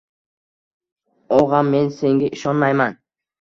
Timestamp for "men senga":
1.75-2.31